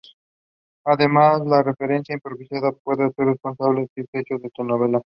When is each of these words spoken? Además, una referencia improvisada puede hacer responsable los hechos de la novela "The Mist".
Además, 0.83 1.41
una 1.41 1.61
referencia 1.61 2.13
improvisada 2.15 2.71
puede 2.71 3.03
hacer 3.03 3.23
responsable 3.23 3.81
los 3.81 4.07
hechos 4.13 4.41
de 4.41 4.49
la 4.57 4.65
novela 4.65 4.93
"The 4.93 4.97
Mist". 4.97 5.07